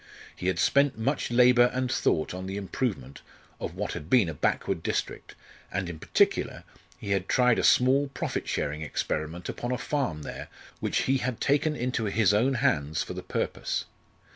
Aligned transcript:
He 0.35 0.47
had 0.47 0.57
spent 0.57 0.97
much 0.97 1.29
labour 1.29 1.69
and 1.75 1.91
thought 1.91 2.33
on 2.33 2.47
the 2.47 2.57
improvement 2.57 3.21
of 3.59 3.75
what 3.75 3.93
had 3.93 4.09
been 4.09 4.29
a 4.29 4.33
backward 4.33 4.81
district, 4.81 5.35
and 5.71 5.87
in 5.87 5.99
particular 5.99 6.63
he 6.97 7.11
had 7.11 7.29
tried 7.29 7.59
a 7.59 7.63
small 7.63 8.07
profit 8.07 8.47
sharing 8.47 8.81
experiment 8.81 9.47
upon 9.47 9.71
a 9.71 9.77
farm 9.77 10.23
there 10.23 10.47
which 10.79 11.03
he 11.03 11.19
had 11.19 11.39
taken 11.39 11.75
into 11.75 12.05
his 12.05 12.33
own 12.33 12.55
hands 12.55 13.03
for 13.03 13.13
the 13.13 13.21
purpose. 13.21 13.85